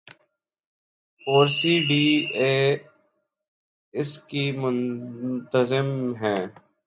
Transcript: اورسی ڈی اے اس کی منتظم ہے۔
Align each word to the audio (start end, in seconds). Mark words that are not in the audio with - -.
اورسی 1.27 1.73
ڈی 1.87 2.05
اے 2.37 2.53
اس 3.93 4.11
کی 4.29 4.43
منتظم 4.61 5.87
ہے۔ 6.21 6.37